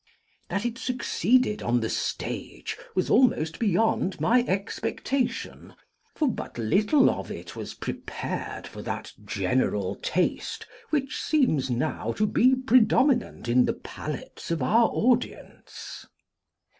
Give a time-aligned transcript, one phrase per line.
[0.49, 5.75] That it succeeded on the stage was almost beyond my expectation;
[6.15, 12.25] for but little of it was prepared for that general taste which seems now to
[12.25, 16.07] be predominant in the palates of our audience.